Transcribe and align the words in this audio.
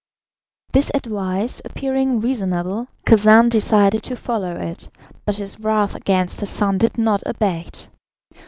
This 0.71 0.89
advice 0.95 1.61
appearing 1.63 2.21
reasonable, 2.21 2.87
Khacan 3.05 3.49
decided 3.49 4.01
to 4.05 4.15
follow 4.15 4.59
it, 4.59 4.89
but 5.25 5.37
his 5.37 5.59
wrath 5.59 5.93
against 5.93 6.39
his 6.39 6.49
son 6.49 6.79
did 6.79 6.97
not 6.97 7.21
abate. 7.23 7.87